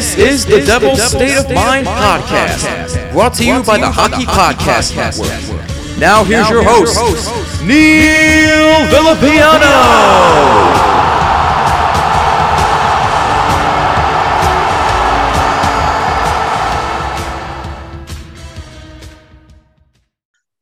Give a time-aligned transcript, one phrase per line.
[0.00, 4.96] this is the Devil's State of Mind podcast, brought to you by the Hockey Podcast
[4.96, 5.98] Network.
[5.98, 6.96] Now here's your host,
[7.62, 9.60] Neil Villapiano.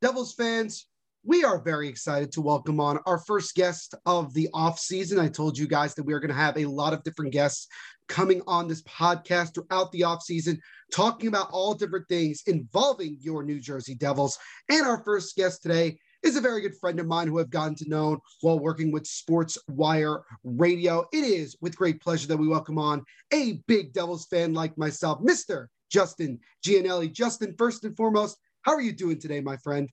[0.02, 0.89] Devils fans,
[1.23, 5.20] we are very excited to welcome on our first guest of the off season.
[5.20, 7.69] I told you guys that we are going to have a lot of different guests
[8.09, 10.61] coming on this podcast throughout the off season,
[10.92, 14.39] talking about all different things involving your New Jersey Devils.
[14.69, 17.74] And our first guest today is a very good friend of mine who I've gotten
[17.77, 21.07] to know while working with Sports Wire Radio.
[21.13, 25.20] It is with great pleasure that we welcome on a big Devils fan like myself,
[25.20, 25.67] Mr.
[25.91, 27.08] Justin Gianelli.
[27.08, 29.89] Justin, first and foremost, how are you doing today, my friend?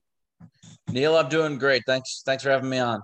[0.90, 1.82] Neil, I'm doing great.
[1.86, 2.22] Thanks.
[2.24, 3.00] Thanks for having me on.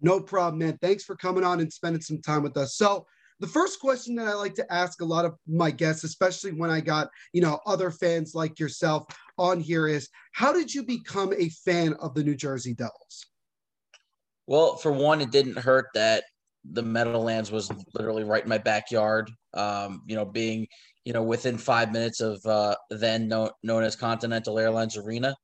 [0.00, 0.78] No problem, man.
[0.80, 2.76] Thanks for coming on and spending some time with us.
[2.76, 3.06] So,
[3.40, 6.70] the first question that I like to ask a lot of my guests, especially when
[6.70, 9.04] I got, you know, other fans like yourself
[9.38, 13.26] on here is how did you become a fan of the New Jersey Devils?
[14.46, 16.24] Well, for one, it didn't hurt that
[16.64, 19.30] the Meadowlands was literally right in my backyard.
[19.52, 20.66] Um, you know, being,
[21.04, 25.34] you know, within five minutes of uh, then known, known as Continental Airlines Arena.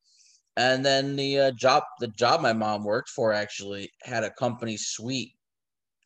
[0.57, 4.77] And then the uh, job, the job my mom worked for actually had a company
[4.77, 5.33] suite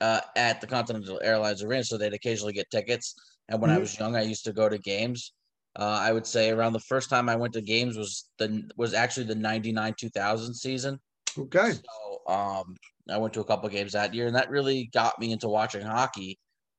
[0.01, 3.15] uh, at the Continental Airlines Arena, so they'd occasionally get tickets.
[3.49, 3.81] And when I Mhm.
[3.81, 5.33] was young, I used to go to games.
[5.79, 8.95] Uh, I would say around the first time I went to games was the was
[8.95, 11.01] actually the '99 2000 season.
[11.39, 11.73] Okay.
[11.73, 12.75] So um,
[13.11, 15.83] I went to a couple games that year, and that really got me into watching
[15.83, 16.39] hockey.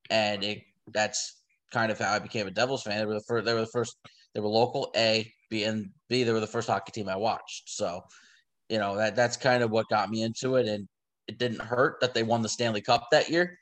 [0.09, 2.99] And it that's kind of how I became a Devils fan.
[2.99, 3.45] They were the first.
[3.45, 3.97] They were the first.
[4.33, 6.23] They were local A, B, and B.
[6.23, 7.69] They were the first hockey team I watched.
[7.69, 8.01] So,
[8.69, 10.87] you know that that's kind of what got me into it, and
[11.27, 13.57] it didn't hurt that they won the Stanley Cup that year.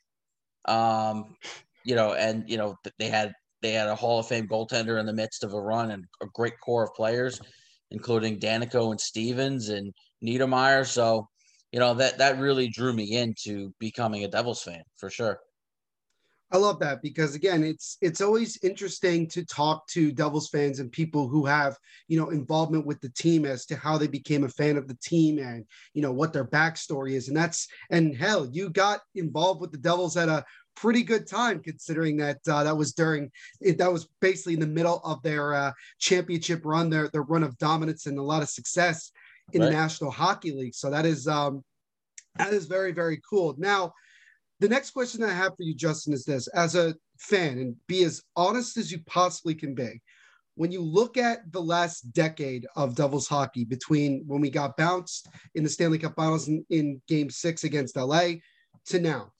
[0.66, 1.35] Um,
[1.84, 5.06] you know, and you know they had they had a Hall of Fame goaltender in
[5.06, 7.40] the midst of a run and a great core of players,
[7.91, 9.94] including Daneyko and Stevens and
[10.24, 10.85] Niedermayer.
[10.85, 11.28] So,
[11.72, 15.40] you know that that really drew me into becoming a Devils fan for sure.
[16.53, 20.91] I love that because again, it's it's always interesting to talk to Devils fans and
[20.91, 21.75] people who have
[22.08, 24.97] you know involvement with the team as to how they became a fan of the
[25.03, 25.66] team and
[25.96, 29.80] you know what their backstory is, and that's and hell, you got involved with the
[29.80, 34.08] Devils at a pretty good time considering that uh, that was during it, that was
[34.22, 38.19] basically in the middle of their uh, championship run, their their run of dominance and
[38.19, 39.12] a lot of success
[39.53, 40.75] in the National Hockey League.
[40.75, 41.63] So that is um,
[42.36, 43.56] that is very very cool.
[43.58, 43.94] Now
[44.63, 48.06] the next question I have for you, Justin, is this: as a fan, and be
[48.06, 50.01] as honest as you possibly can be,
[50.56, 55.27] when you look at the last decade of Devils hockey between when we got bounced
[55.56, 58.36] in the Stanley Cup Finals in, in Game Six against LA
[58.86, 59.33] to now,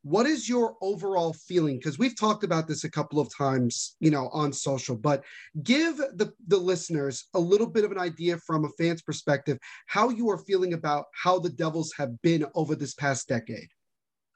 [0.00, 1.76] what is your overall feeling?
[1.76, 5.22] Because we've talked about this a couple of times, you know, on social, but
[5.62, 10.08] give the, the listeners a little bit of an idea from a fan's perspective how
[10.08, 13.68] you are feeling about how the Devils have been over this past decade.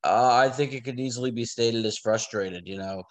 [0.04, 2.66] Uh, I think it could easily be stated as frustrated.
[2.66, 3.02] You know,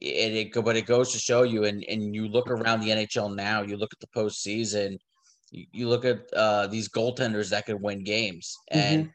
[0.00, 3.34] it, it but it goes to show you, and and you look around the NHL
[3.34, 3.62] now.
[3.62, 4.98] You look at the postseason.
[5.50, 9.10] You, you look at uh, these goaltenders that could win games, and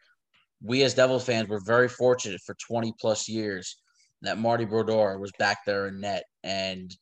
[0.62, 3.78] we as Devils fans were very fortunate for 20 plus years
[4.22, 6.96] that Marty Brodeur was back there in net, and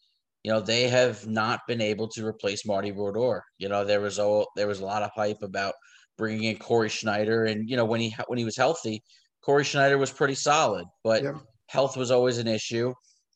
[0.43, 3.43] you know they have not been able to replace Marty Brodeur.
[3.57, 5.73] You know there was a there was a lot of hype about
[6.17, 9.03] bringing in Cory Schneider, and you know when he when he was healthy,
[9.43, 11.39] Cory Schneider was pretty solid, but Yeah.
[11.69, 12.93] health was always an issue.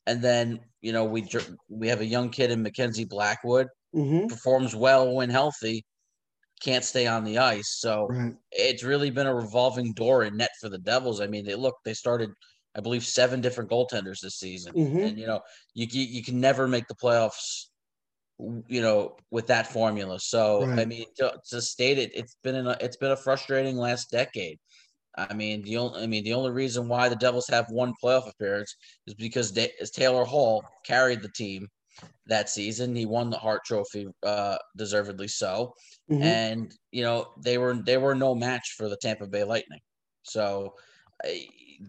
[0.07, 1.27] And then you know we
[1.69, 5.85] we have a young kid in Mackenzie Blackwood hmm performs well when healthy,
[6.61, 7.77] can't stay on the ice.
[7.79, 8.35] So Right.
[8.51, 11.21] it's really been a revolving door in net for the Devils.
[11.21, 12.29] I mean, they look they started,
[12.75, 15.03] I believe, seven different goaltenders this season, Mhm.
[15.03, 15.41] and you know
[15.73, 17.67] you you you can never make the playoffs,
[18.67, 20.19] you know, with that formula.
[20.19, 24.09] So I mean, to, to state it, it's been an, it's been a frustrating last
[24.09, 24.59] decade.
[25.15, 28.29] I mean, the only I mean the only reason why the Devils have one playoff
[28.29, 28.73] appearance
[29.07, 31.67] is because is Taylor Hall carried the team
[32.27, 32.95] that season.
[32.95, 35.73] He won the Hart Trophy, uh, deservedly so
[36.07, 36.41] Mhm.
[36.41, 39.81] and you know they were they were no match for the Tampa Bay Lightning.
[40.23, 40.75] So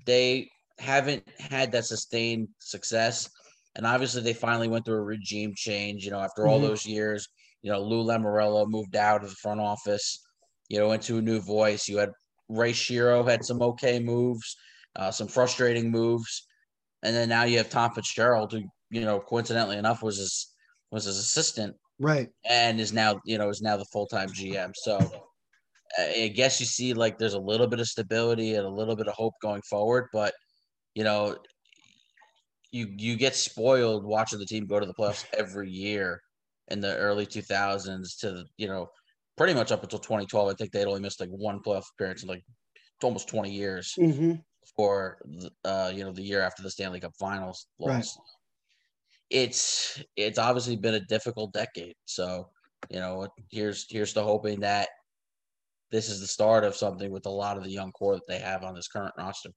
[0.06, 0.48] they
[0.78, 3.28] haven't had that sustained success,
[3.76, 6.04] and obviously they finally went through a regime change.
[6.04, 6.60] You know, after all Mhm.
[6.60, 7.26] those years,
[7.62, 10.18] you know Lou Lamoriello moved out of the front office,
[10.68, 11.88] you know, into a new voice.
[11.88, 12.10] You had
[12.52, 14.56] Ray Shero had some okay moves,
[14.96, 16.46] uh, some frustrating moves,
[17.02, 20.54] and then now you have Tom Fitzgerald, who you know coincidentally enough was his
[20.90, 22.28] was his assistant Right.
[22.48, 24.72] and is now you know is now the full time GM.
[24.74, 24.98] So
[25.98, 28.96] I I guess you see like there's a little bit of stability and a little
[28.96, 30.34] bit of hope going forward, but
[30.94, 31.36] you know
[32.70, 36.20] you you get spoiled watching the team go to the playoffs every year
[36.68, 38.88] in the early 2000s to you know
[39.36, 40.48] pretty much up until 2012.
[40.50, 42.44] I think they'd only missed like one playoff appearance in like
[43.02, 44.34] almost 20 years hmm
[44.76, 48.16] for the, uh, you know the year after the Stanley Cup Finals loss.
[48.16, 48.24] Right.
[49.30, 51.94] It's it's obviously been a difficult decade.
[52.04, 52.50] So
[52.90, 54.88] you know here's here's to hoping that
[55.92, 58.38] this is the start of something with a lot of the young core that they
[58.40, 59.50] have on this current roster.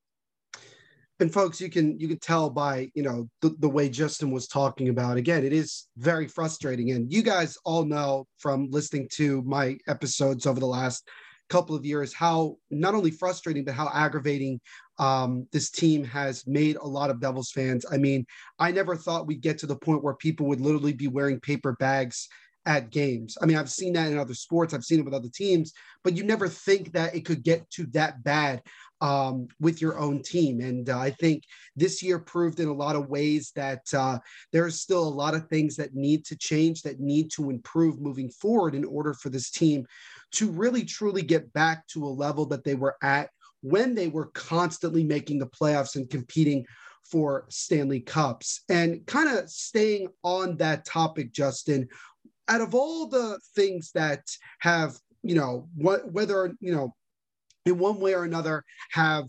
[1.20, 4.48] And folks you can you can tell by you know the, the way justin was
[4.48, 6.92] talking about again it is very frustrating.
[6.92, 11.08] And you guys all know from listening to my episodes over the last
[11.50, 14.60] couple of years how not only frustrating but how aggravating
[14.98, 17.86] um, this team has made a lot of devils fans.
[17.92, 18.26] I mean
[18.60, 21.76] i never thought we'd get to the point where people would literally be wearing paper
[21.80, 22.28] bags
[22.66, 25.30] at games i mean i've seen that in other sports i've seen it with other
[25.34, 25.74] teams
[26.04, 28.62] but you never think that it could get to that bad
[29.02, 30.62] um, with your own team.
[30.62, 31.44] And uh, I think
[31.76, 34.20] this year proved in a lot of ways that uh,
[34.52, 38.30] there's still a lot of things that need to change, that need to improve moving
[38.30, 39.86] forward in order for this team
[40.32, 43.30] to really truly get back to a level that they were at
[43.62, 46.66] when they were constantly making the playoffs and competing
[47.04, 48.62] for Stanley Cups.
[48.70, 51.88] And kind of staying on that topic, Justin,
[52.48, 54.22] out of all the things that
[54.60, 56.94] have, you know, what whether, you know,
[57.66, 59.26] in one way or another have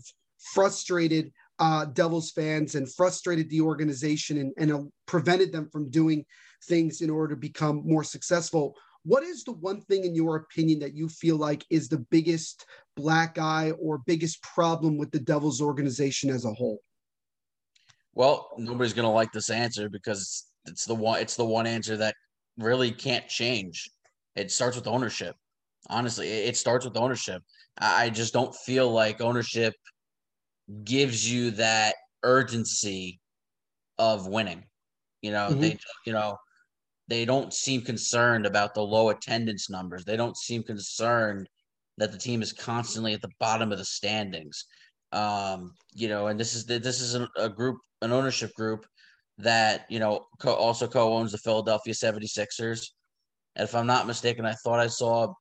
[0.53, 6.23] frustrated uh, Devils fans and frustrated the organization and, and uh, prevented them from doing
[6.65, 8.75] things in order to become more successful.
[9.03, 12.65] What is the one thing, in your opinion, that you feel like is the biggest
[12.95, 16.79] black eye or biggest problem with the Devils organization as a whole?
[18.13, 22.15] Well, nobody's gonna like this answer because it's the one it's the one answer that
[22.57, 23.89] really can't change.
[24.35, 25.35] It starts with ownership.
[25.89, 27.43] Honestly, it it starts with ownership.
[27.79, 29.73] I I just don't feel like ownership
[30.83, 33.19] gives you that urgency
[33.99, 34.65] of winning.
[35.21, 35.59] You know, Mhm.
[35.61, 36.37] they you know,
[37.07, 40.05] they don't seem concerned about the low attendance numbers.
[40.05, 41.49] They don't seem concerned
[41.97, 44.65] that the team is constantly at the bottom of the standings.
[45.11, 48.85] Um, you know, and this is this is a, a group, an ownership group
[49.37, 52.87] that, you know, co- also co-owns the Philadelphia 76ers.
[53.55, 55.33] And if I'm not mistaken, I thought I saw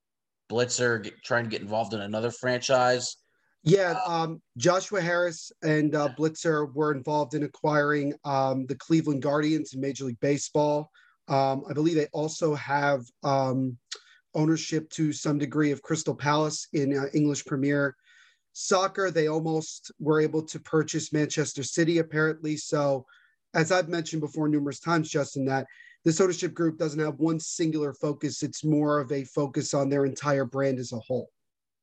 [0.51, 3.17] Blitzer get, trying to get involved in another franchise.
[3.63, 9.75] Yeah, um, Joshua Harris and uh, Blitzer were involved in acquiring um, the Cleveland Guardians
[9.75, 10.91] in Major League Baseball.
[11.29, 13.77] Um, I believe they also have um,
[14.35, 17.97] ownership to some degree of Crystal Palace in uh, English Premier
[18.53, 19.11] Soccer.
[19.11, 22.57] They almost were able to purchase Manchester City, apparently.
[22.57, 23.05] So,
[23.57, 25.67] as I've mentioned before numerous times, Justin, that
[26.05, 28.43] this ownership group doesn't have one singular focus.
[28.43, 31.31] It's more of a focus on their entire brand as a whole.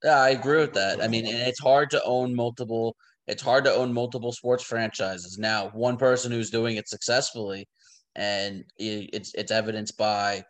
[0.04, 1.04] Yeah, I agree with that.
[1.04, 2.96] I mean, and it's hard to own multiple.
[3.28, 5.38] It's hard to own multiple sports franchises.
[5.40, 7.68] Now, one person who's doing it successfully,
[8.16, 10.44] and it's it's evidenced by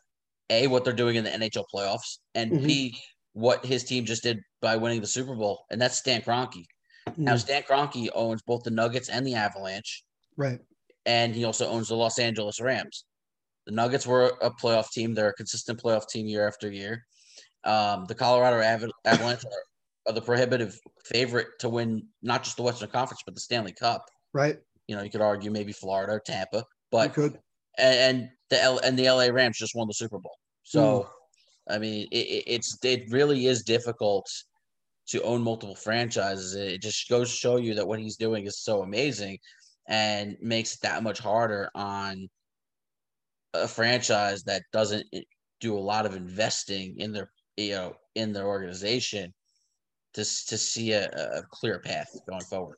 [0.50, 2.68] a what they're doing in the NHL playoffs, and Mhm.
[2.68, 2.98] b
[3.32, 6.65] what his team just did by winning the Super Bowl, and that's Stan Kroenke.
[7.18, 10.03] Now, Mm, Stan Kroenke owns both the Nuggets and the Avalanche,
[10.36, 10.60] right.
[11.06, 13.06] And he also owns the Los Angeles Rams.
[13.66, 17.06] The Nuggets were a playoff team; they're a consistent playoff team year after year.
[17.64, 22.64] Um, the Colorado Ava- Avalanche are, are the prohibitive favorite to win not just the
[22.64, 24.06] Western Conference but the Stanley Cup.
[24.34, 24.58] Right.
[24.88, 27.40] You know, you could argue maybe Florida or Tampa, You but could.
[27.78, 30.38] and, and the L, and the LA Rams just won the Super Bowl.
[30.64, 31.10] So,
[31.70, 34.30] I mean, it, it's it really is difficult
[35.08, 36.54] to own multiple franchises.
[36.56, 39.38] It just goes to show you that what he's doing is so amazing,
[39.88, 42.30] and makes it that much harder on
[43.54, 45.06] a franchise that doesn't
[45.60, 49.34] do a lot of investing in their you know in their organization
[50.13, 52.78] to to see a, a clear path going forward.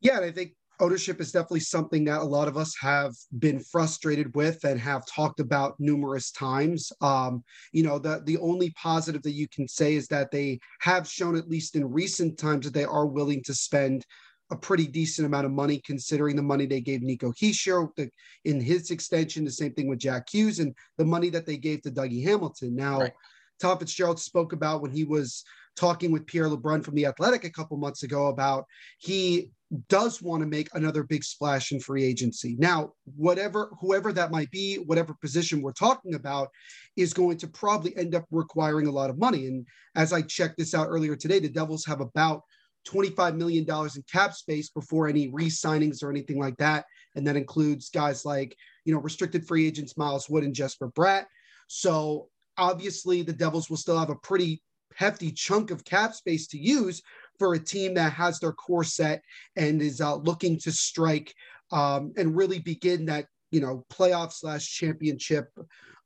[0.00, 3.60] Yeah, and I think ownership is definitely something that a lot of us have been
[3.60, 6.92] frustrated with and have talked about numerous times.
[7.00, 11.08] Um, you know, the the only positive that you can say is that they have
[11.08, 14.04] shown, at least in recent times, that they are willing to spend
[14.50, 18.10] a pretty decent amount of money, considering the money they gave Nico Hischier the,
[18.44, 19.44] in his extension.
[19.44, 22.74] The same thing with Jack Hughes and the money that they gave to Dougie Hamilton.
[22.76, 23.12] Now, Right.
[23.60, 25.44] Tom Fitzgerald spoke about when he was
[25.76, 28.64] talking with Pierre LeBrun from the Athletic a couple months ago about
[28.98, 29.50] he
[29.88, 32.56] does want to make another big splash in free agency.
[32.58, 36.50] Now, whatever whoever that might be, whatever position we're talking about
[36.96, 39.46] is going to probably end up requiring a lot of money.
[39.46, 42.42] And as I checked this out earlier today, the Devils have about
[42.86, 46.84] $25 million in cap space before any re-signings or anything like that.
[47.14, 51.24] And that includes guys like, you know, restricted free agents, Miles Wood and Jesper Bratt.
[51.68, 52.28] So
[52.58, 54.62] obviously the Devils will still have a pretty
[54.94, 57.02] hefty chunk of cap space to use
[57.38, 59.22] for a team that has their core set
[59.56, 61.34] and is uh, looking to strike
[61.70, 65.48] um, and really begin that you know playoff slash championship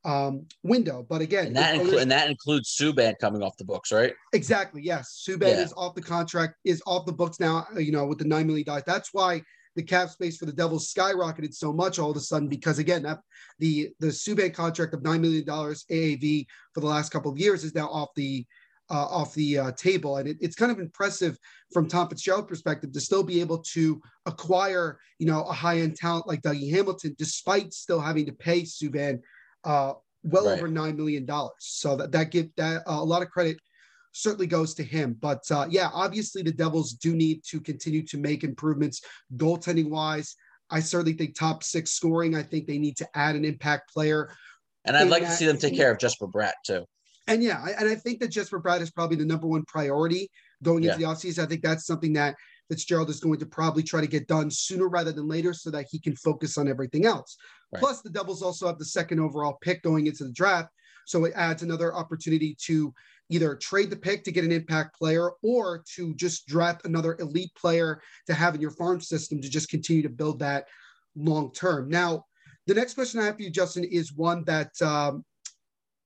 [0.05, 1.05] um, window.
[1.09, 4.15] But again, And that inclu- and that includes Subban coming off the books, right?
[4.33, 4.83] Exactly.
[4.83, 5.25] Yes.
[5.29, 5.63] Subban Yeah.
[5.63, 8.47] is off the contract, is off the books now, uh, you know, with the $9
[8.47, 8.65] million.
[8.87, 9.43] That's why
[9.77, 13.03] the cap space for the Devils skyrocketed so much all of a sudden, because again,
[13.05, 13.21] that
[13.59, 17.75] the, the Subban contract of $9 million AAV for the last couple of years is
[17.75, 18.45] now off the,
[18.91, 20.17] uh, off the uh, table.
[20.17, 21.39] And it, it's kind of impressive
[21.73, 25.95] from Tom Fitzgerald's perspective to still be able to acquire, you know, a high end
[25.97, 29.21] talent like Dougie Hamilton, despite still having to pay Subban
[29.65, 30.59] uh, well Right.
[30.59, 31.27] over $9 million.
[31.59, 33.59] So that, that give that uh, a lot of credit
[34.13, 35.17] certainly goes to him.
[35.21, 39.03] But uh, yeah, obviously the Devils do need to continue to make improvements
[39.37, 40.35] goaltending wise.
[40.69, 42.35] I certainly think top six scoring.
[42.37, 44.33] I think they need to add an impact player.
[44.85, 46.85] And I'd like to see them take care of Jesper Bratt too.
[47.27, 50.31] And yeah, I, and I think that Jesper Bratt is probably the number one priority
[50.63, 51.09] going into Yeah.
[51.09, 51.43] the offseason.
[51.43, 52.35] I think that's something that
[52.71, 55.89] Fitzgerald is going to probably try to get done sooner rather than later so that
[55.91, 57.37] he can focus on everything else.
[57.73, 57.81] Right.
[57.81, 60.71] Plus, the Devils also have the second overall pick going into the draft.
[61.05, 62.95] So it adds another opportunity to
[63.29, 67.53] either trade the pick to get an impact player or to just draft another elite
[67.57, 70.69] player to have in your farm system to just continue to build that
[71.17, 71.89] long term.
[71.89, 72.27] Now,
[72.69, 75.25] the next question I have for you, Justin, is one that um,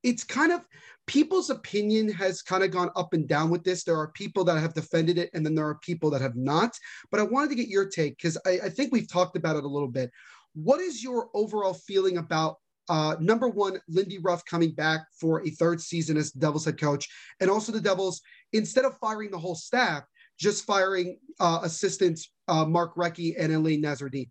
[0.03, 0.67] it's kind of
[1.07, 3.85] people's opinion has kind of gone up and down with this.
[3.85, 6.77] There are people that have defended it, and then there are people that have not.
[7.11, 9.65] But I wanted to get your take because I, I think we've talked about it
[9.65, 10.11] a little bit.
[10.55, 12.57] What is your overall feeling about
[12.89, 17.09] uh, number one, Lindy Ruff coming back for a third season as Devils head coach,
[17.41, 18.21] and also the Devils
[18.53, 20.03] instead of firing the whole staff,
[20.39, 24.29] just firing uh, assistants uh, Mark Recchi and Alain Nasreddine.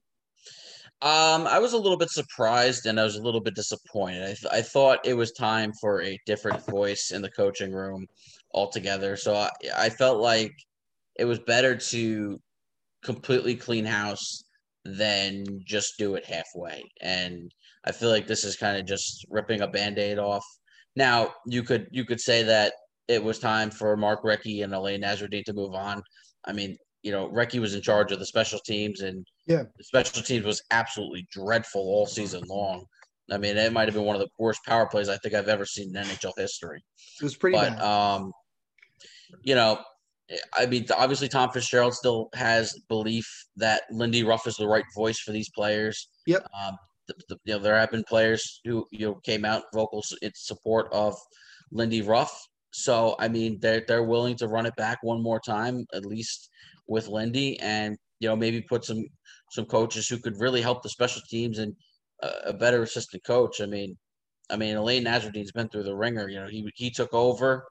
[1.01, 4.23] Um, I was a little bit surprised and I was a little bit disappointed.
[4.23, 8.05] I, th- I thought it was time for a different voice in the coaching room
[8.53, 9.17] altogether.
[9.17, 10.53] So I, I felt like
[11.17, 12.39] it was better to
[13.03, 14.43] completely clean house
[14.85, 16.83] than just do it halfway.
[17.01, 17.51] And
[17.85, 20.45] I feel like this is kind of just ripping a band-aid off.
[20.95, 22.73] Now you could you could say that
[23.07, 26.01] it was time for Mark Recchi and Alain Nasreddine to move on.
[26.45, 29.63] I mean, you know, Recchi was in charge of the special teams and Yeah.
[29.77, 32.85] the special teams was absolutely dreadful all season long.
[33.31, 35.47] I mean, it might have been one of the worst power plays I think I've
[35.49, 36.81] ever seen in NHL history.
[37.19, 37.81] It was pretty But bad.
[37.81, 38.31] um,
[39.43, 39.79] you know,
[40.57, 45.19] I mean, obviously Tom Fitzgerald still has belief that Lindy Ruff is the right voice
[45.19, 46.07] for these players.
[46.25, 46.47] Yep.
[46.59, 50.01] Um, the, the, you know, there have been players who you know came out vocal
[50.21, 51.15] in support of
[51.71, 52.31] Lindy Ruff.
[52.71, 56.49] So I mean, they're they're willing to run it back one more time, at least
[56.93, 59.03] with Lindy, and you know maybe put some
[59.51, 61.73] some coaches who could really help the special teams and
[62.21, 63.59] a, a better assistant coach.
[63.61, 63.97] I mean,
[64.49, 66.29] I mean Alain Nasreddine's been through the ringer.
[66.29, 67.65] You know, he he took over.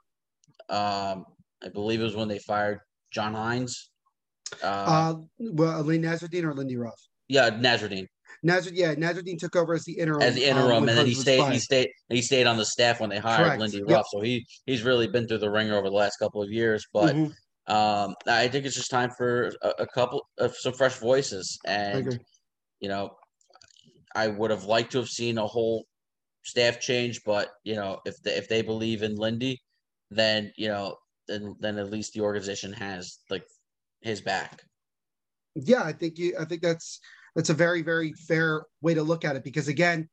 [0.69, 1.25] Um,
[1.65, 2.81] I believe it was when they fired
[3.13, 3.75] John Hynes.
[4.63, 7.01] Uh, Uh, well, Alain Nasreddine or Lindy Ruff?
[7.29, 8.07] yeah, Nasreddine
[8.43, 10.23] Nazard, yeah, Nasreddine took over as the interim.
[10.23, 11.53] as the um, interim, when and then he stayed.
[11.53, 11.89] He stayed.
[12.09, 13.61] He stayed on the staff when they hired Correct.
[13.61, 13.87] Lindy Yep.
[13.89, 14.07] Ruff.
[14.11, 16.85] So he he's really been through the ringer over the last couple of years.
[16.93, 17.33] But Mhm.
[17.69, 21.59] Um, I think it's just time for a, a couple of some fresh voices.
[21.65, 22.19] And
[22.81, 23.11] you know,
[24.15, 25.87] I would have liked to have seen a whole
[26.43, 29.61] staff change, but you know, if they, if they believe in Lindy,
[30.11, 30.97] then you know,
[31.29, 33.45] then then at least the organization has like
[34.01, 34.63] his back.
[35.55, 36.35] Yeah, I think you.
[36.39, 36.99] I think that's
[37.37, 40.09] that's a very very fair way to look at it because again,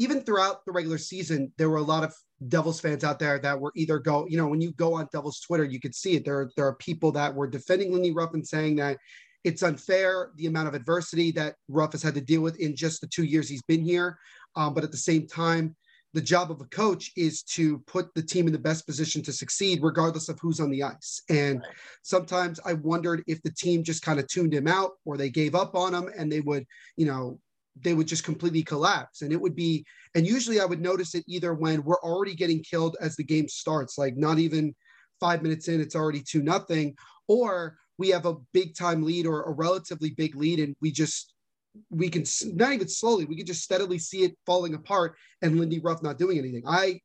[0.00, 2.14] even throughout the regular season, there were a lot of
[2.48, 5.40] Devils fans out there that were either go, you know, when you go on Devils
[5.40, 6.24] Twitter, you could see it.
[6.24, 8.96] There, there are people that were defending Lindy Ruff and saying that
[9.44, 13.02] it's unfair the amount of adversity that Ruff has had to deal with in just
[13.02, 14.16] the two years he's been here.
[14.56, 15.76] Um, but at the same time,
[16.14, 19.34] the job of a coach is to put the team in the best position to
[19.34, 21.20] succeed, regardless of who's on the ice.
[21.28, 21.62] And
[22.04, 25.54] sometimes I wondered if the team just kind of tuned him out or they gave
[25.54, 26.64] up on him and they would,
[26.96, 27.38] you know,
[27.76, 29.22] they would just completely collapse.
[29.22, 29.84] And it would be,
[30.14, 33.48] and usually I would notice it either when we're already getting killed as the game
[33.48, 34.74] starts, like not even
[35.20, 36.94] five minutes in, it's already two nothing,
[37.28, 41.34] or we have a big time lead or a relatively big lead and we just
[41.90, 45.78] we can not even slowly, we can just steadily see it falling apart and Lindy
[45.78, 46.62] Ruff not doing anything.
[46.66, 47.00] I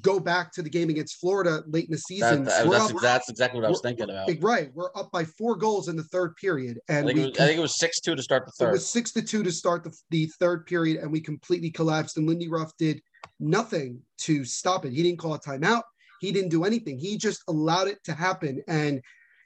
[0.00, 2.44] go back to the game against Florida late in the season.
[2.44, 4.28] That- that- that's, up- that's exactly what I was thinking about.
[4.40, 7.28] Right, we're up by four goals in the third period, I and think, it we
[7.30, 8.68] was, I think it was six two to start the third.
[8.70, 12.16] it was six to two to start the, the third period, and we completely collapsed.
[12.16, 13.00] And Lindy Ruff did
[13.40, 14.92] nothing to stop it.
[14.92, 15.82] He didn't call a timeout.
[16.20, 16.98] He didn't do anything.
[16.98, 18.62] He just allowed it to happen.
[18.68, 19.00] And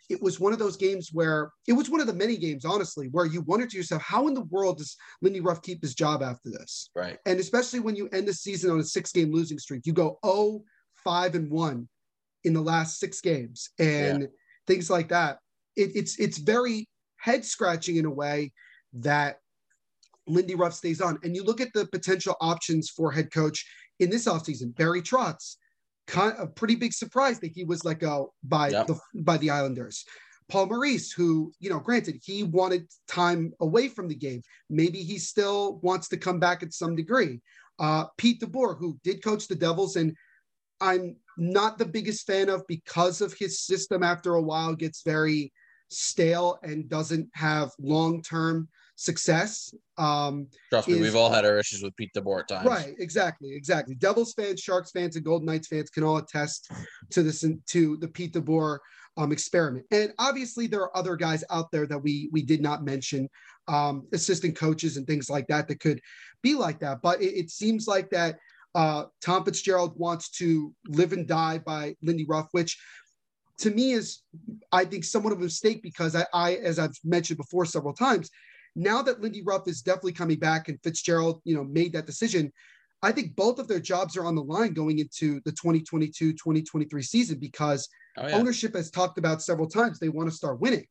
[0.08, 3.08] it was one of those games where it was one of the many games, honestly,
[3.12, 6.22] where you wondered to yourself, how in the world does Lindy Ruff keep his job
[6.22, 6.90] after this?
[6.94, 7.18] right.
[7.26, 10.18] And especially when you end the season on a six game losing streak, you go
[10.24, 10.62] 0,
[11.04, 11.88] 5, and 1
[12.44, 14.28] in the last six games and
[14.66, 15.38] things like that.
[15.76, 16.88] It, it's it's very
[17.18, 18.52] head scratching in a way
[18.94, 19.40] that
[20.26, 21.18] Lindy Ruff stays on.
[21.22, 23.66] And you look at the potential options for head coach
[23.98, 25.56] in this offseason, Barry Trotz,
[26.08, 28.86] kind of a pretty big surprise that he was let go by Yep.
[28.88, 30.04] the by the Islanders.
[30.48, 34.42] Paul Maurice, who, you know, granted, he wanted time away from the game.
[34.70, 37.42] Maybe he still wants to come back at some degree.
[37.78, 40.16] Uh, Pete DeBoer, who did coach the Devils, and
[40.80, 45.52] I'm not the biggest fan of because of his system after a while gets very
[45.90, 49.72] stale and doesn't have long term success.
[49.96, 52.66] Um, Trust me, is- we've all had our issues with Pete DeBoer at times.
[52.66, 53.94] Right, exactly, exactly.
[53.94, 56.70] Devils fans, Sharks fans, and Golden Knights fans can all attest
[57.10, 58.78] to this to the Pete DeBoer
[59.16, 59.86] um, experiment.
[59.92, 63.28] And obviously, there are other guys out there that we we did not mention,
[63.68, 66.00] um, assistant coaches and things like that that could
[66.42, 66.98] be like that.
[67.00, 68.36] But it, it seems like that
[68.74, 72.76] uh, Tom Fitzgerald wants to live and die by Lindy Ruff, which
[73.58, 74.22] to me is,
[74.72, 78.28] I think, somewhat of a mistake because I, I as I've mentioned before several times,
[78.78, 82.52] now that Lindy Ruff is definitely coming back and Fitzgerald, you know, made that decision,
[83.02, 87.38] I think both of their jobs are on the line going into the 2022-2023 season
[87.38, 88.34] because Oh, yeah.
[88.36, 90.84] ownership has talked about several times they want to start winning.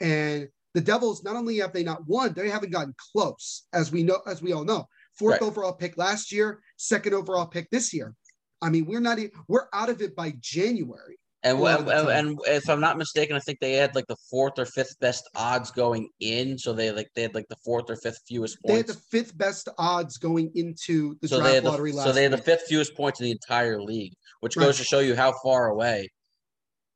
[0.00, 4.04] And the Devils, not only have they not won, they haven't gotten close, as we
[4.04, 4.86] know, as we all know.
[5.18, 5.42] Fourth Right.
[5.42, 8.14] overall pick last year, second overall pick this year.
[8.62, 11.18] I mean, we're not we're out of it by January.
[11.44, 14.58] And, and, the and if I'm not mistaken, I think they had like the fourth
[14.58, 16.58] or fifth best odds going in.
[16.58, 18.72] So they like they had like the fourth or fifth fewest points.
[18.72, 22.12] They had the fifth best odds going into the so draft the, lottery last so
[22.12, 24.64] they had the fifth fewest points in the entire league, which Right.
[24.64, 26.08] goes to show you how far away.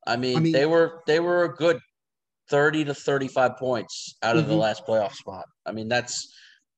[0.08, 1.78] I mean, mean- they were they were a good
[2.50, 4.58] thirty to thirty five points out of the Mhm.
[4.60, 5.44] last playoff spot.
[5.64, 6.26] I mean, that's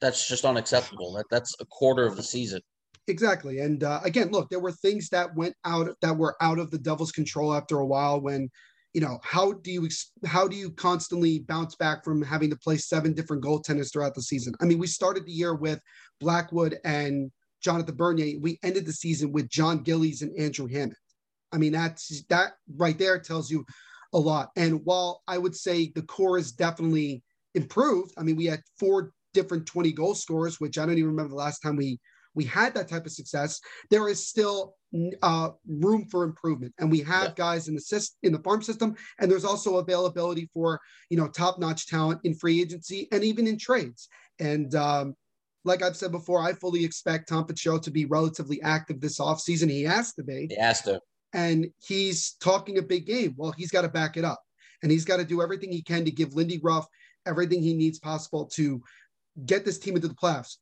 [0.03, 1.15] that's just unacceptable.
[1.15, 2.61] That that's a quarter of the season.
[3.07, 3.59] Exactly.
[3.59, 6.79] And uh, again, look, there were things that went out that were out of the
[6.79, 8.21] Devils' control after a while.
[8.21, 8.49] When,
[8.95, 9.89] you know, how do you
[10.25, 14.23] how do you constantly bounce back from having to play seven different goaltenders throughout the
[14.23, 14.55] season?
[14.61, 15.81] I mean, we started the year with
[16.19, 17.31] Blackwood and
[17.63, 18.39] Jonathan Bernier.
[18.41, 20.97] We ended the season with Jon Gillies and Andrew Hammond.
[21.53, 23.65] I mean, that's that right there tells you
[24.15, 24.49] a lot.
[24.57, 27.23] And while I would say the core is definitely
[27.55, 31.31] improved, I mean, we had four different 20 goal scorers, which I don't even remember
[31.31, 31.99] the last time we
[32.35, 33.61] we had that type of success.
[33.91, 34.75] There is still
[35.23, 37.35] uh, room for improvement, and we have Yeah.
[37.37, 41.29] guys in the syst- in the farm system, and there's also availability for you know
[41.29, 44.09] top notch talent in free agency and even in trades.
[44.39, 45.15] And um,
[45.65, 49.71] like I've said before, I fully expect Tom Fitzgerald to be relatively active this offseason.
[49.71, 51.01] He has to be He has to.
[51.33, 53.35] and he's talking a big game.
[53.37, 54.41] Well, he's got to back it up,
[54.83, 56.87] and he's got to do everything he can to give Lindy Ruff
[57.27, 58.83] everything he needs possible to
[59.47, 60.59] get this team into the playoffs.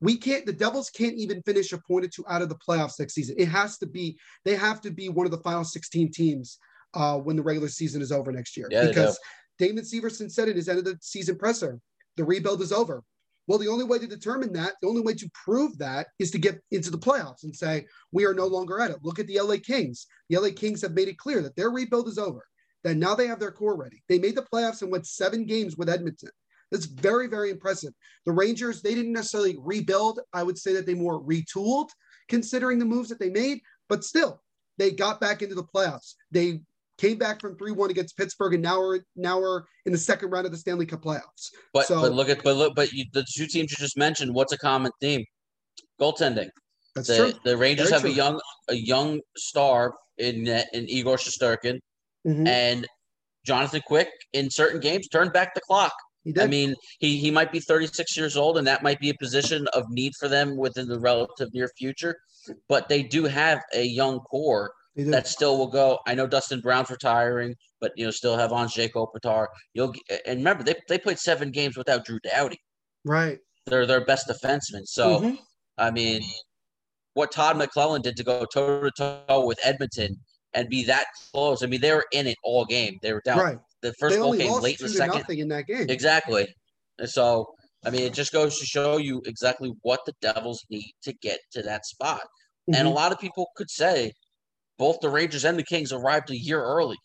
[0.00, 0.46] We can't.
[0.46, 3.36] The Devils can't even finish a point or two out of the playoffs next season.
[3.38, 4.18] It has to be.
[4.44, 6.58] They have to be one of the final 16 teams
[6.94, 8.68] uh, when the regular season is over next year.
[8.70, 9.18] Yeah, because
[9.58, 11.80] Damon Severson said in his end of the season presser,
[12.16, 13.02] the rebuild is over.
[13.46, 16.38] Well, the only way to determine that, the only way to prove that is to
[16.38, 18.98] get into the playoffs and say, we are no longer at it.
[19.02, 20.06] Look at the LA Kings.
[20.30, 22.46] The LA Kings have made it clear that their rebuild is over,
[22.84, 24.02] that now they have their core ready.
[24.08, 26.30] They made the playoffs and went seven games with Edmonton.
[26.74, 27.92] That's very, very impressive.
[28.26, 30.18] The Rangers, they didn't necessarily rebuild.
[30.32, 31.88] I would say that they more retooled
[32.28, 34.42] considering the moves that they made, but still,
[34.76, 36.14] they got back into the playoffs.
[36.32, 36.62] They
[36.98, 40.46] came back from 3-1 against Pittsburgh, and now we're now we're in the second round
[40.46, 41.52] of the Stanley Cup playoffs.
[41.72, 44.34] But So- but look at but look but you, the two teams you just mentioned.
[44.34, 45.24] What's a common theme?
[46.00, 46.48] Goaltending.
[46.96, 47.32] That's The, true.
[47.44, 51.78] the Rangers Very have a young a young star in in Igor Shesterkin,
[52.26, 52.48] Mhm.
[52.48, 52.86] and
[53.46, 55.92] Jonathan Quick in certain games turned back the clock.
[56.44, 59.66] I mean, he he might be 36 years old, and that might be a position
[59.74, 62.16] of need for them within the relative near future.
[62.68, 64.72] But they do have a young core
[65.12, 65.98] that still will go.
[66.06, 69.46] I know Dustin Brown's retiring, but you know still have Anze Kopitar.
[69.74, 72.58] You'll g- and remember they they played seven games without Drew Doughty.
[73.04, 73.38] right.
[73.66, 74.86] They're their best defenseman.
[74.86, 75.38] So Mhm.
[75.78, 76.22] I mean,
[77.14, 78.90] what Todd McLellan did to go toe to
[79.28, 80.16] toe with Edmonton
[80.52, 81.62] and be that close.
[81.62, 82.98] I mean, they were in it all game.
[83.02, 83.38] They were down.
[83.38, 83.58] Right.
[83.84, 85.18] The first They goal came late in the second.
[85.18, 85.90] nothing in that game.
[85.90, 86.48] Exactly.
[86.98, 90.94] And so, I mean, it just goes to show you exactly what the Devils need
[91.02, 92.22] to get to that spot.
[92.68, 92.94] And a Mhm.
[92.94, 94.12] lot of people could say
[94.78, 96.96] both the Rangers and the Kings arrived a year early.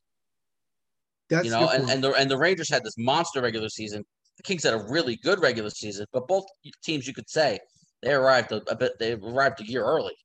[1.30, 4.06] That's you know, and, and the and the Rangers had this monster regular season.
[4.38, 6.46] The Kings had a really good regular season, but both
[6.82, 7.60] teams you could say
[8.02, 8.94] they arrived a, a bit.
[9.00, 10.15] They arrived a year early.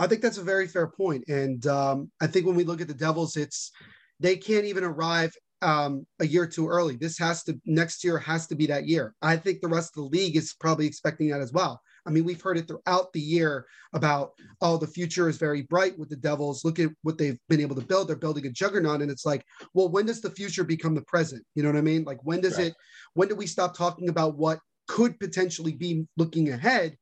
[0.00, 1.22] I think that's a very fair point.
[1.28, 3.70] And um, I think when we look at the Devils, it's
[4.18, 5.30] they can't even arrive
[5.62, 6.96] um, a year too early.
[6.96, 9.14] This has to next year has to be that year.
[9.22, 11.80] I think the rest of the league is probably expecting that as well.
[12.06, 15.98] I mean, we've heard it throughout the year about oh, the future is very bright
[15.98, 16.64] with the Devils.
[16.64, 18.08] Look at what they've been able to build.
[18.08, 21.44] They're building a juggernaut, and it's like, well, when does the future become the present?
[21.54, 22.04] You know what I mean?
[22.04, 22.68] Like, when does Right.
[22.68, 22.74] it?
[23.14, 26.96] When do we stop talking about what could potentially be looking ahead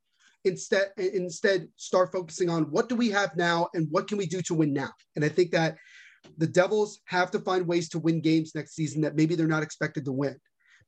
[0.44, 4.42] instead instead start focusing on what do we have now and what can we do
[4.42, 5.76] to win now and i think that
[6.38, 9.62] the devils have to find ways to win games next season that maybe they're not
[9.62, 10.36] expected to win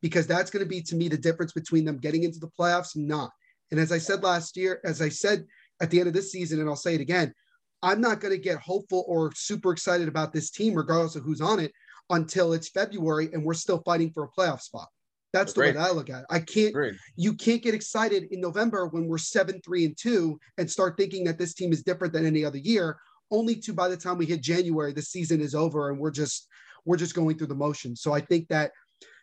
[0.03, 2.95] because that's going to be to me the difference between them getting into the playoffs
[2.97, 3.31] and not.
[3.71, 5.45] And as i said last year as i said
[5.81, 7.33] at the end of this season and i'll say it again
[7.83, 11.41] i'm not going to get hopeful or super excited about this team regardless of who's
[11.41, 11.73] on it
[12.11, 14.89] until it's february and we're still fighting for a playoff spot.
[15.33, 16.27] That's the way that i look at it.
[16.31, 16.95] I can't Agreed.
[17.17, 21.25] you can't get excited in November when we're seven, three, and two and start thinking
[21.25, 22.99] that this team is different than any other year,
[23.31, 26.49] only to by the time we hit January, the season is over and we're just
[26.85, 28.03] we're just going through the motions.
[28.03, 28.73] So I think that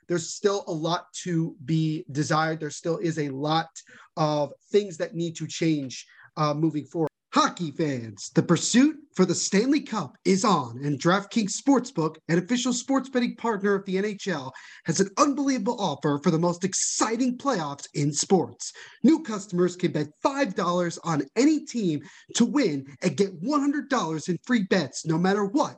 [0.08, 2.60] there's still a lot to be desired.
[2.60, 3.70] There still is a lot
[4.18, 6.06] of things that need to change
[6.38, 7.11] uh, moving forward.
[7.34, 12.74] Hockey fans, the pursuit for the Stanley Cup is on, and DraftKings Sportsbook, an official
[12.74, 14.52] sports betting partner of the NHL,
[14.84, 18.74] has an unbelievable offer for the most exciting playoffs in sports.
[19.04, 22.02] New customers can bet $5 on any team
[22.36, 25.78] to win and get $100 in free bets no matter what,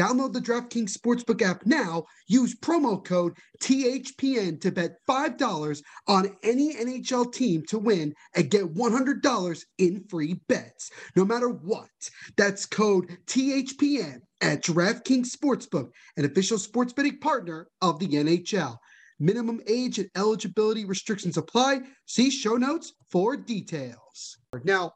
[0.00, 2.06] Download the DraftKings Sportsbook app now.
[2.26, 8.72] Use promo code THPN to bet $5 on any NHL team to win and get
[8.72, 11.90] $100 in free bets, no matter what.
[12.38, 18.78] That's code THPN at DraftKings Sportsbook, an official sports betting partner of the NHL.
[19.18, 21.80] Minimum age and eligibility restrictions apply.
[22.06, 24.38] See show notes for details.
[24.64, 24.94] Now,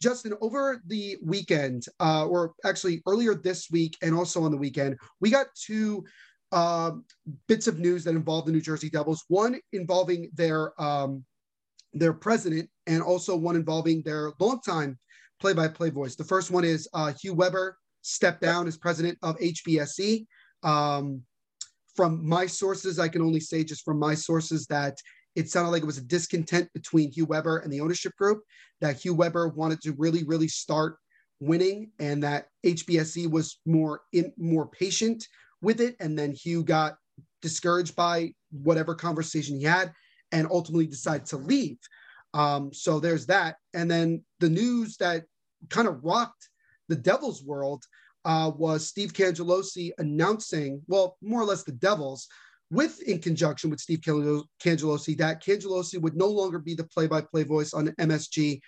[0.00, 4.96] Justin, over the weekend, uh, or actually earlier this week and also on the weekend,
[5.20, 6.04] we got two
[6.52, 6.92] uh,
[7.46, 9.24] bits of news that involve the New Jersey Devils.
[9.28, 11.24] One involving their um,
[11.92, 14.98] their president, and also one involving their longtime
[15.40, 16.14] play-by-play voice.
[16.14, 20.26] The first one is uh, Hugh Weber stepped down as president of HBSE.
[20.62, 21.22] Um,
[21.96, 24.96] from my sources, I can only say just from my sources that
[25.36, 28.42] it sounded like it was a discontent between Hugh Weber and the ownership group.
[28.80, 30.96] That Hugh Weber wanted to really, really start
[31.40, 35.26] winning, and that HBSE was more in more patient
[35.62, 35.96] with it.
[36.00, 36.96] And then Hugh got
[37.42, 39.92] discouraged by whatever conversation he had,
[40.32, 41.78] and ultimately decided to leave.
[42.34, 43.56] Um, so there's that.
[43.74, 45.24] And then the news that
[45.68, 46.48] kind of rocked
[46.88, 47.84] the Devils world
[48.24, 52.28] uh, was Steve Cangelosi announcing, well, more or less the Devils,
[52.70, 57.74] with in conjunction with Steve Cangelosi, that Cangelosi would no longer be the play-by-play voice
[57.74, 58.60] on MSG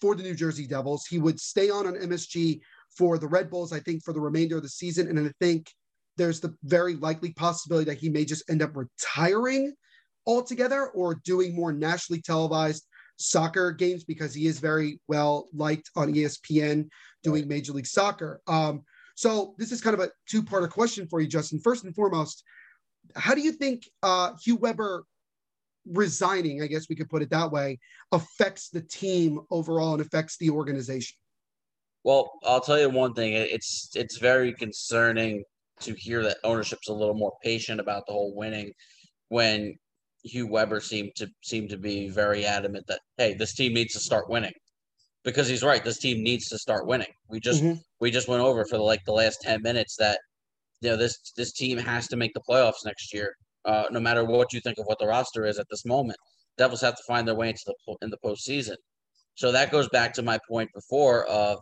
[0.00, 1.06] for the New Jersey Devils.
[1.06, 2.60] He would stay on on MSG
[2.96, 5.08] for the Red Bulls, I think, for the remainder of the season.
[5.08, 5.70] And I think
[6.16, 9.74] there's the very likely possibility that he may just end up retiring
[10.26, 16.12] altogether or doing more nationally televised soccer games because he is very well liked on
[16.12, 16.88] ESPN
[17.22, 18.40] doing Major League Soccer.
[18.46, 18.82] Um,
[19.16, 21.58] so this is kind of a two-parter question for you, Justin.
[21.58, 22.44] First and foremost,
[23.16, 25.04] how do you think uh, Hugh Weber
[25.86, 27.78] resigning, I guess we could put it that way,
[28.12, 31.16] affects the team overall and affects the organization?
[32.04, 33.32] Well, I'll tell you one thing.
[33.34, 35.42] It's it's very concerning
[35.80, 38.72] to hear that ownership's a little more patient about the whole winning
[39.28, 39.76] when
[40.24, 44.00] Hugh Weber seemed to seem to be very adamant that hey, this team needs to
[44.00, 44.52] start winning.
[45.24, 47.12] Because he's right, this team needs to start winning.
[47.28, 47.80] We just Mhm.
[48.00, 50.20] we just went over for like the last 10 minutes that
[50.80, 53.34] you know this this team has to make the playoffs next year.
[53.64, 56.18] Uh, no matter what you think of what the roster is at this moment.
[56.56, 58.76] Devils have to find their way into the in the postseason.
[59.36, 61.60] So that goes back to my point before of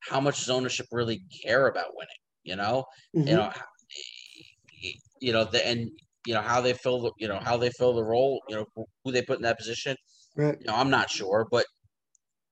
[0.00, 2.22] how much does ownership really care about winning?
[2.44, 3.26] You know, Mhm.
[3.26, 3.52] you know,
[5.20, 5.90] you know, the, and
[6.26, 8.40] you know how they fill the, you know, how they fill the role.
[8.48, 9.96] You know, who, who they put in that position.
[10.36, 10.58] Right.
[10.60, 11.66] You know, I'm not sure, but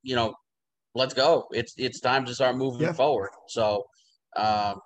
[0.03, 0.35] you know,
[0.95, 1.47] let's go.
[1.53, 2.93] It's it's time to start moving Yeah.
[2.93, 3.31] forward.
[3.49, 3.85] So
[4.37, 4.81] um,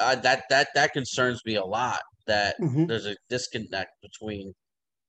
[0.00, 2.00] uh, that that that concerns me a lot.
[2.26, 2.88] That Mhm.
[2.88, 4.52] there's a disconnect between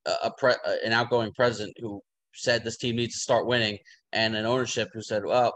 [0.06, 2.02] a, a pre, uh, an outgoing president who
[2.34, 3.78] said this team needs to start winning,
[4.14, 5.54] and an ownership who said, "Well,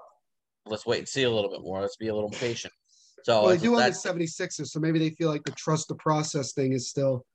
[0.66, 1.82] let's wait and see a little bit more.
[1.82, 2.74] Let's be a little patient."
[3.24, 5.88] So well, they do own the that's- 76ers, so maybe they feel like the trust
[5.88, 7.26] the process thing is still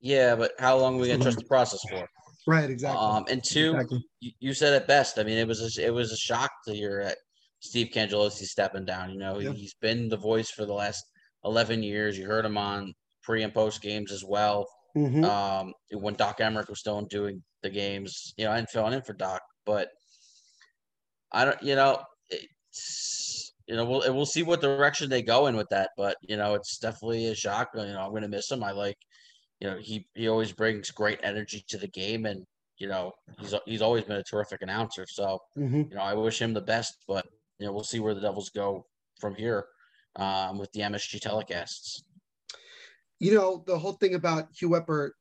[0.00, 2.06] yeah, but how long are we gonna trust the process for?
[2.46, 2.70] right.
[2.70, 2.98] Exactly.
[3.04, 4.04] Um, and two, Exactly.
[4.20, 5.18] you, you said it best.
[5.18, 7.18] I mean, it was a, it was a shock to hear that
[7.60, 9.10] Steve Cangelosi stepping down.
[9.12, 9.54] You know, Yeah.
[9.54, 11.04] he's been the voice for the last
[11.44, 12.18] eleven years.
[12.18, 14.66] You heard him on pre and post games as well.
[14.94, 15.28] Mhm.
[15.28, 19.14] Um, when Doc Emrick was still doing the games, you know, and filling in for
[19.14, 19.90] Doc, but
[21.32, 25.56] I don't, you know, it's, you know, we'll we'll see what direction they go in
[25.56, 27.68] with that, but you know, it's definitely a shock.
[27.74, 28.64] You know, I'm gonna miss him.
[28.64, 28.96] I like,
[29.60, 32.46] you know, he he always brings great energy to the game, and
[32.78, 35.06] you know, he's he's always been a terrific announcer.
[35.08, 35.90] So, Mhm.
[35.90, 37.26] you know, I wish him the best, but
[37.58, 38.86] you know, we'll see where the Devils go
[39.20, 39.66] from here
[40.16, 42.02] um, with the MSG telecasts.
[43.20, 45.14] you know, the whole thing about Hugh Weber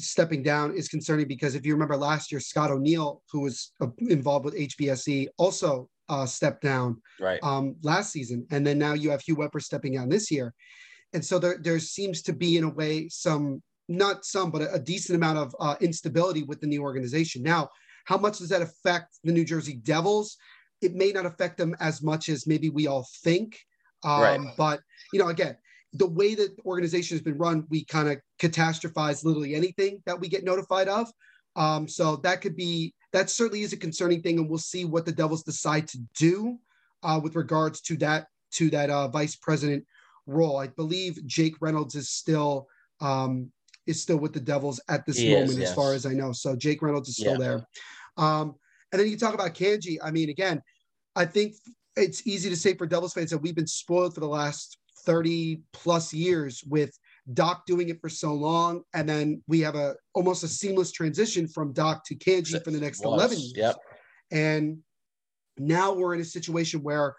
[0.00, 3.88] stepping down is concerning because if you remember last year, Scott O'Neill, who was uh,
[4.08, 7.38] involved with HBSE, also uh, stepped down Right.
[7.42, 10.52] um, last season, and then now you have Hugh Weber stepping down this year,
[11.12, 14.74] and so there there seems to be in a way some not some but a,
[14.74, 17.42] a decent amount of uh, instability within the organization.
[17.42, 17.68] Now,
[18.06, 20.36] how much does that affect the New Jersey Devils?
[20.82, 23.58] It may not affect them as much as maybe we all think,
[24.04, 24.40] um, Right.
[24.58, 24.80] but
[25.12, 25.56] you know, again,
[25.94, 30.18] the way that the organization has been run, we kind of catastrophize literally anything that
[30.18, 31.10] we get notified of.
[31.54, 35.04] Um, so that could be that certainly is a concerning thing, and we'll see what
[35.04, 36.58] the Devils decide to do
[37.02, 39.84] uh, with regards to that to that uh, vice president
[40.26, 40.56] role.
[40.56, 42.68] I believe Jake Reynolds is still
[43.00, 43.52] um,
[43.86, 46.32] is still with the Devils at this He is, moment, as far as I know.
[46.32, 47.38] So Jake Reynolds is still Yeah.
[47.38, 47.66] there.
[48.16, 48.54] Um,
[48.92, 49.96] and then you talk about Cangy.
[50.02, 50.62] I mean, again,
[51.16, 51.54] I think
[51.96, 55.60] it's easy to say for Devils fans that we've been spoiled for the last 30
[55.72, 56.96] plus years with
[57.34, 58.82] Doc doing it for so long.
[58.94, 62.80] And then we have a almost a seamless transition from Doc to Cangy for the
[62.80, 63.14] next Was.
[63.14, 63.52] 11 years.
[63.56, 63.76] Yep.
[64.30, 64.78] And
[65.58, 67.14] now we're in a situation where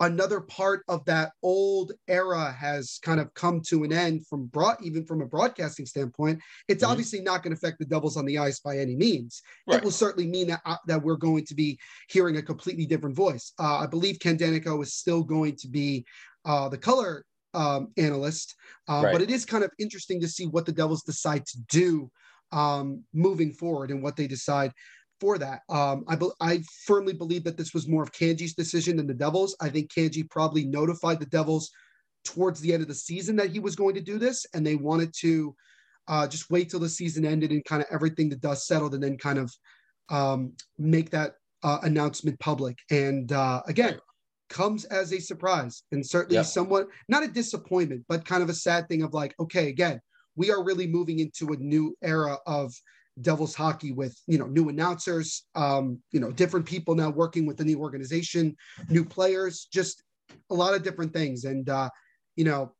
[0.00, 4.76] another part of that old era has kind of come to an end from broad
[4.82, 6.88] even from a broadcasting standpoint it's Mhm.
[6.90, 9.76] obviously not going to affect the devils on the ice by any means Right.
[9.78, 13.14] it will certainly mean that uh, that we're going to be hearing a completely different
[13.14, 16.04] voice uh, i believe ken daneyko is still going to be
[16.46, 18.54] uh, the color um, analyst
[18.88, 19.12] uh, Right.
[19.12, 22.10] but it is kind of interesting to see what the devils decide to do
[22.52, 24.72] um, moving forward and what they decide
[25.20, 25.60] for that.
[25.68, 29.14] Um, I, be- I firmly believe that this was more of Cangy's decision than the
[29.14, 29.54] Devils.
[29.60, 31.70] I think Cangy probably notified the Devils
[32.24, 34.76] towards the end of the season that he was going to do this, and they
[34.76, 35.54] wanted to
[36.08, 39.02] uh, just wait till the season ended and kind of everything the dust settled, and
[39.02, 39.54] then kind of
[40.08, 42.78] um, make that uh, announcement public.
[42.90, 43.98] And uh, again,
[44.48, 46.46] comes as a surprise and certainly Yep.
[46.46, 50.00] somewhat not a disappointment, but kind of a sad thing of like, okay, again,
[50.36, 52.74] we are really moving into a new era of
[53.22, 57.66] Devils hockey with you know new announcers, um, you know different people now working within
[57.66, 58.56] the organization,
[58.88, 60.02] new players, just
[60.50, 61.44] a lot of different things.
[61.44, 61.90] And uh,
[62.36, 62.72] you know,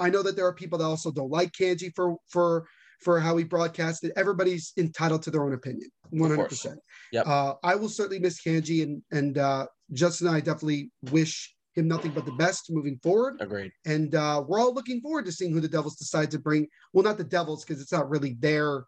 [0.00, 2.66] I know that there are people that also don't like Cangy for for
[3.00, 4.12] for how he broadcasted.
[4.16, 6.78] Everybody's entitled to their own opinion, one hundred percent.
[7.12, 7.26] Yep.
[7.26, 11.88] Uh, I will certainly miss Cangy, and and uh, Justin and I definitely wish him
[11.88, 13.36] nothing but the best moving forward.
[13.40, 13.72] Agreed.
[13.84, 16.68] And uh, we're all looking forward to seeing who the Devils decide to bring.
[16.92, 18.84] Well, not the Devils, because it's not really their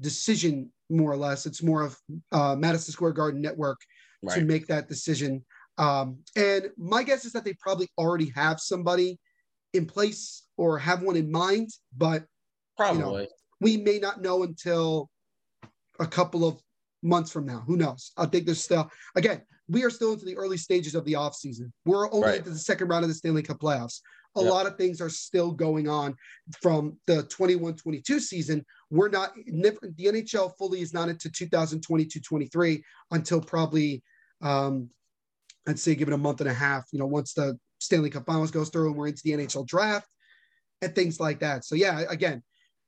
[0.00, 1.46] decision, more or less.
[1.46, 1.98] It's more of
[2.32, 3.78] uh, Madison Square Garden Network
[4.34, 5.44] to make that decision.
[5.76, 9.18] Um, and my guess is that they probably already have somebody
[9.74, 12.24] in place or have one in mind, but
[12.76, 13.28] Probably.
[13.60, 15.08] we may not know until
[16.00, 16.60] a couple of
[17.02, 17.62] months from now.
[17.66, 18.12] Who knows?
[18.16, 21.70] I think there's still, again, we are still into the early stages of the offseason.
[21.84, 22.38] We're only Right.
[22.38, 24.00] into the second round of the Stanley Cup playoffs.
[24.36, 24.50] A Yep.
[24.50, 26.14] lot of things are still going on
[26.62, 28.64] from the 21-22 season.
[28.90, 34.02] We're not the NHL fully is not into 2022-23 until probably
[34.40, 34.90] um
[35.66, 38.24] I'd say give it a month and a half, you know, once the Stanley Cup
[38.26, 40.08] Finals goes through and we're into the NHL draft
[40.80, 41.64] and things like that.
[41.64, 42.42] So yeah, again,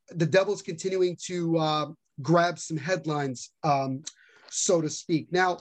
[0.09, 1.87] the Devils continuing to uh,
[2.23, 4.03] grab some headlines, um,
[4.49, 5.31] so to speak.
[5.31, 5.59] Now,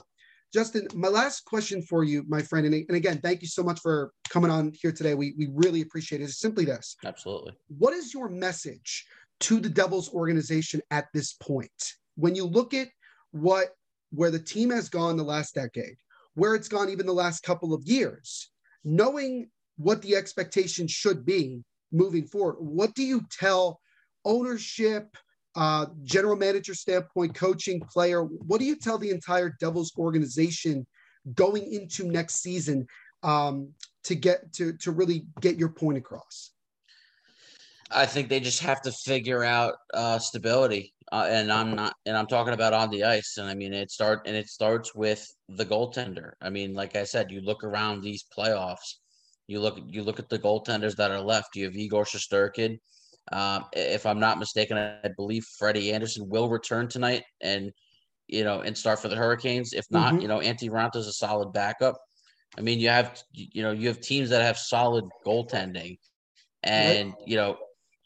[0.52, 3.80] Justin, my last question for you, my friend, and, and again, thank you so much
[3.80, 5.14] for coming on here today.
[5.14, 6.24] We we really appreciate it.
[6.24, 6.30] it.
[6.30, 7.52] Is simply this: Absolutely.
[7.68, 9.06] What is your message
[9.40, 11.94] to the Devils organization at this point?
[12.16, 12.88] When you look at
[13.30, 13.68] what
[14.10, 15.96] where the team has gone the last decade,
[16.34, 18.50] where it's gone even the last couple of years,
[18.84, 23.80] knowing what the expectation should be moving forward, what do you tell
[24.24, 25.16] ownership,
[25.56, 28.22] uh, general manager standpoint, coaching, player?
[28.22, 30.86] What do you tell the entire Devils organization
[31.34, 32.86] going into next season
[33.22, 33.72] um,
[34.04, 36.52] to get to to really get your point across?
[37.90, 42.16] I think they just have to figure out uh, stability, uh, and I'm not, and
[42.16, 43.36] I'm talking about on the ice.
[43.36, 46.32] And I mean, it start and it starts with the goaltender.
[46.40, 48.94] I mean, like I said, you look around these playoffs,
[49.48, 51.56] you look, you look at the goaltenders that are left.
[51.56, 52.78] You have Igor Shesterkin.
[53.32, 57.72] Um, if I'm not mistaken, I believe Freddie Andersen will return tonight, and
[58.26, 59.72] you know, and start for the Hurricanes.
[59.72, 60.22] If not, Mhm.
[60.22, 61.96] you know, Antti Raanta is a solid backup.
[62.58, 65.98] I mean, you have, you know, you have teams that have solid goaltending,
[66.62, 67.56] and you know,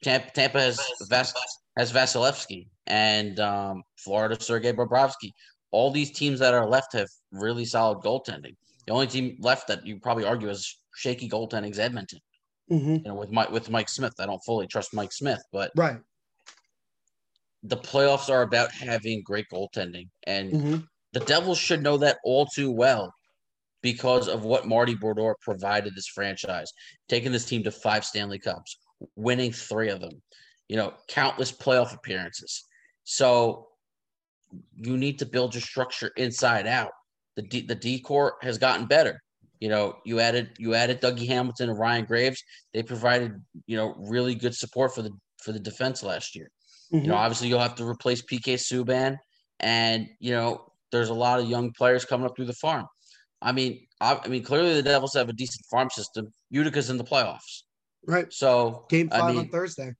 [0.02, 1.34] Tampa, Tampa has Vas,
[1.78, 5.30] has Vasilevskiy and um, Florida Sergei Bobrovsky.
[5.70, 8.54] All these teams that are left have really solid goaltending.
[8.86, 12.20] The only team left that you probably argue is shaky goaltending is Edmonton.
[12.70, 12.94] Mm-hmm.
[12.94, 15.98] You know, with Mike with Mike Smith, I don't fully trust Mike Smith, but Right.
[17.62, 20.76] the playoffs are about having great goaltending, and Mm-hmm.
[21.12, 23.12] the Devils should know that all too well
[23.82, 26.72] because of what Marty Brodeur provided this franchise,
[27.08, 28.78] taking this team to five Stanley Cups,
[29.14, 30.22] winning three of them,
[30.68, 32.64] you know, countless playoff appearances.
[33.04, 33.68] So
[34.74, 36.92] you need to build your structure inside out.
[37.36, 39.20] The D, the D core has gotten better.
[39.64, 42.44] You know, you added you added Dougie Hamilton and Ryan Graves.
[42.74, 45.10] They provided you know really good support for the
[45.42, 46.50] for the defense last year.
[46.90, 47.12] You know, mm-hmm.
[47.14, 49.16] obviously you'll have to replace PK Subban,
[49.60, 52.84] and you know there's a lot of young players coming up through the farm.
[53.40, 56.30] I mean, I, I mean clearly the Devils have a decent farm system.
[56.50, 57.62] Utica's in the playoffs,
[58.06, 58.30] right.
[58.30, 59.92] so Game I five mean, on Thursday.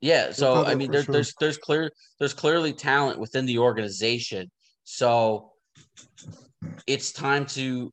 [0.00, 1.12] yeah, so I mean, there, sure.
[1.12, 4.50] there's there's clear there's clearly talent within the organization.
[4.84, 5.52] So
[6.86, 7.92] it's time to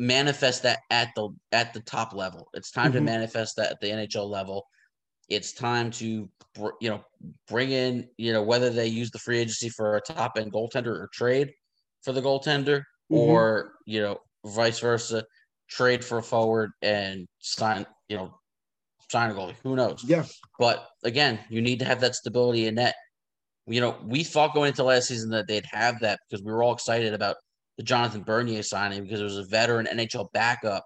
[0.00, 2.48] manifest that at the at the top level.
[2.54, 3.04] It's time to Mhm.
[3.04, 4.66] manifest that at the NHL level.
[5.28, 7.04] It's time to br- you know
[7.46, 10.98] bring in you know whether they use the free agency for a top end goaltender
[10.98, 11.52] or trade
[12.02, 12.78] for the goaltender
[13.12, 13.18] Mhm.
[13.18, 15.22] or you know vice versa,
[15.68, 18.34] trade for a forward and sign you know
[19.10, 19.56] sign a goalie.
[19.62, 20.02] Who knows?
[20.02, 20.24] Yeah.
[20.58, 22.94] But again, you need to have that stability in net.
[23.66, 26.62] You know, we thought going into last season that they'd have that because we were
[26.62, 27.36] all excited about
[27.80, 30.84] the Jonathan Bernier signing because it was a veteran NHL backup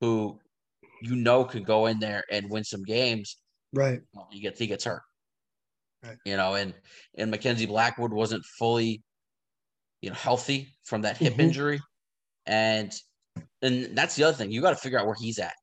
[0.00, 0.38] who
[1.02, 3.38] you know could go in there and win some games.
[3.74, 4.02] Right.
[4.30, 5.02] He gets he gets hurt.
[6.04, 6.16] Right.
[6.24, 6.74] You know, and
[7.16, 9.02] and Mackenzie Blackwood wasn't fully,
[10.00, 11.40] you know, healthy from that hip Mhm.
[11.40, 11.80] injury,
[12.46, 12.92] and
[13.60, 14.52] and that's the other thing.
[14.52, 15.56] You got to figure out where he's at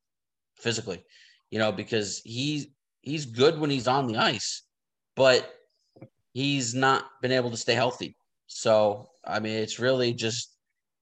[0.58, 1.02] physically,
[1.50, 2.66] you know, because he's
[3.00, 4.62] he's good when he's on the ice,
[5.14, 5.54] but
[6.34, 8.14] he's not been able to stay healthy.
[8.46, 10.52] So I mean, it's really just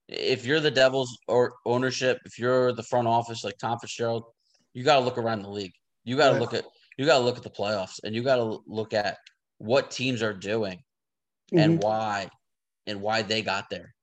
[0.07, 4.23] if you're the Devils or ownership, if you're the front office like Tom Fitzgerald,
[4.73, 5.73] you got to look around the league.
[6.03, 6.41] You got to Right.
[6.41, 6.65] look at
[6.97, 9.17] you got to look at the playoffs, and you got to look at
[9.57, 10.81] what teams are doing
[11.51, 11.59] Mhm.
[11.59, 12.29] and why,
[12.87, 13.93] and why they got there.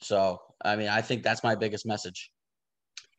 [0.00, 2.30] So I mean, I think that's my biggest message.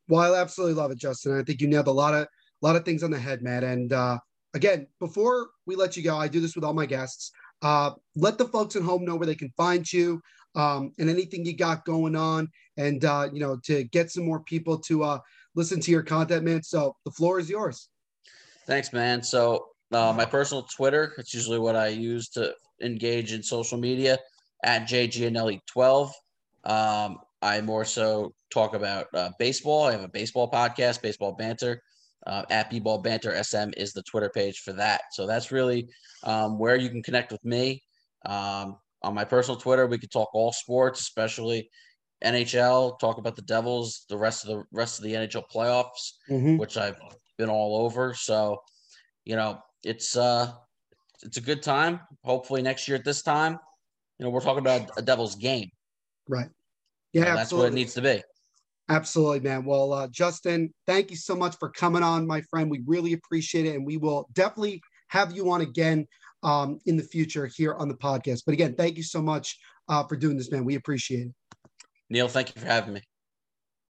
[0.07, 1.37] Well, I absolutely love it, Justin.
[1.39, 3.63] I think you nailed a lot of a lot of things on the head, man.
[3.63, 4.19] And uh,
[4.53, 7.31] again, before we let you go, I do this with all my guests.
[7.61, 10.21] Uh, let the folks at home know where they can find you
[10.55, 14.41] um, and anything you got going on, and uh, you know to get some more
[14.41, 15.19] people to uh,
[15.55, 16.63] listen to your content, man.
[16.63, 17.89] So the floor is yours.
[18.65, 19.23] Thanks, man.
[19.23, 24.17] So uh, my personal Twitter, it's usually what I use to engage in social media
[24.63, 26.11] at jgianelli12.
[26.65, 29.85] Um, I more so talk about uh, baseball.
[29.85, 31.81] I have a baseball podcast, Baseball Banter.
[32.27, 35.01] Uh, at B-Ball Banter SM is the Twitter page for that.
[35.13, 35.87] So that's really
[36.23, 37.81] um, where you can connect with me.
[38.25, 41.69] Um, on my personal Twitter, we could talk all sports, especially
[42.23, 42.99] NHL.
[42.99, 46.59] Talk about the Devils, the rest of the rest of the NHL playoffs Mhm.
[46.59, 46.99] which I've
[47.37, 48.13] been all over.
[48.13, 48.61] So,
[49.23, 50.53] you know, it's uh
[51.23, 52.01] it's a good time.
[52.23, 53.57] Hopefully next year at this time,
[54.17, 55.69] you know, we're talking about a Devils game.
[56.27, 56.49] Right.
[57.13, 58.21] Yeah, know, that's what it needs to be.
[58.89, 59.65] Absolutely, man.
[59.65, 62.71] Well, uh, Justin, thank you so much for coming on, my friend.
[62.71, 66.07] We really appreciate it, and we will definitely have you on again
[66.41, 68.41] um, in the future here on the podcast.
[68.45, 70.65] But again, thank you so much uh, for doing this, man.
[70.65, 71.33] We appreciate it.
[72.09, 73.08] Neil, thank you for having me.